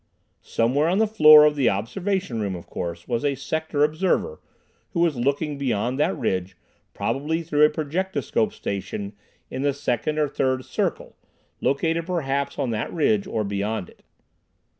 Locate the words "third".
10.27-10.65